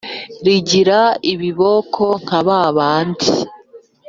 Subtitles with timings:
[0.45, 0.99] Rigira
[1.31, 3.29] ibiboko nka ba bandi.